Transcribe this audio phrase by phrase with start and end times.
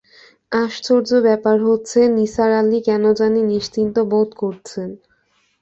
[0.55, 4.89] আশ্চর্য ব্যাপার হচ্ছে, নিসার আলি কেন জানি নিশ্চিন্ত বোধ করছেন।